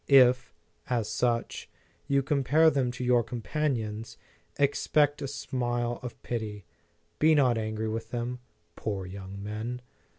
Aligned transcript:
If, 0.07 0.51
as 0.89 1.07
such, 1.11 1.69
you 2.07 2.23
compare 2.23 2.71
them 2.71 2.89
to 2.93 3.03
your 3.03 3.23
companions, 3.23 4.17
ex 4.57 4.87
pect 4.87 5.21
a 5.21 5.27
smile 5.27 5.99
of 6.01 6.19
pity; 6.23 6.65
be 7.19 7.35
not 7.35 7.55
angry 7.55 7.87
with 7.87 8.09
them. 8.09 8.39
Poor 8.75 9.05
young 9.05 9.43
men! 9.43 9.79